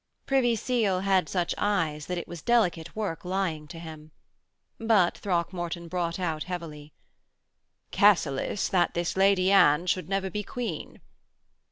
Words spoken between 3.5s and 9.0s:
to him. But Throckmorton brought out heavily: 'Cassilis, that